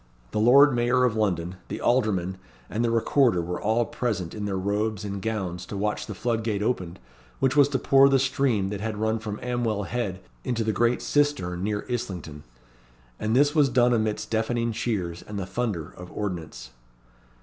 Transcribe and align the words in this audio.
The 0.31 0.39
Lord 0.39 0.73
Mayor 0.73 1.03
of 1.03 1.15
London, 1.15 1.57
the 1.67 1.79
Aldermen, 1.79 2.39
and 2.71 2.83
the 2.83 2.89
Recorder 2.89 3.39
were 3.39 3.61
all 3.61 3.85
present 3.85 4.33
in 4.33 4.45
their 4.45 4.57
robes 4.57 5.05
and 5.05 5.21
gowns 5.21 5.63
to 5.67 5.77
watch 5.77 6.07
the 6.07 6.15
floodgate 6.15 6.63
opened, 6.63 6.97
which 7.39 7.55
was 7.55 7.67
to 7.69 7.77
pour 7.77 8.09
the 8.09 8.17
stream 8.17 8.69
that 8.69 8.81
had 8.81 8.97
run 8.97 9.19
from 9.19 9.39
Amwell 9.43 9.83
Head 9.83 10.19
into 10.43 10.63
the 10.63 10.73
great 10.73 11.03
cistern 11.03 11.63
near 11.63 11.85
Islington. 11.87 12.41
And 13.19 13.35
this 13.35 13.53
was 13.53 13.69
done 13.69 13.93
amidst 13.93 14.31
deafening 14.31 14.71
cheers 14.71 15.21
and 15.21 15.37
the 15.37 15.45
thunder 15.45 15.91
of 15.95 16.11
ordnance. 16.11 16.71